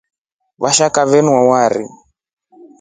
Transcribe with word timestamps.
Washaka 0.63 0.99
wenywa 1.09 1.35
wari. 1.49 1.85